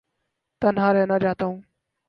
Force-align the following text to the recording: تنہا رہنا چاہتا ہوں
تنہا 0.61 0.89
رہنا 0.93 1.19
چاہتا 1.19 1.45
ہوں 1.45 1.59